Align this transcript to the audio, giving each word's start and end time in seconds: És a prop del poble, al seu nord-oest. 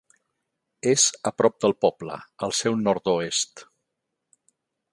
És 0.91 1.03
a 1.31 1.31
prop 1.41 1.59
del 1.65 1.75
poble, 1.85 2.17
al 2.47 2.55
seu 2.61 2.79
nord-oest. 2.89 3.63